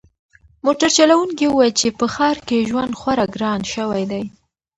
موټر 0.65 0.89
چلونکي 0.97 1.45
وویل 1.47 1.73
چې 1.79 1.87
په 1.99 2.05
ښار 2.13 2.37
کې 2.47 2.67
ژوند 2.69 2.93
خورا 2.99 3.25
ګران 3.35 3.61
شوی 3.73 4.03
دی. 4.11 4.23